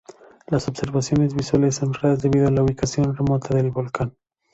[0.47, 4.15] Las observaciones visuales son raras debido a la ubicación remota del volcán.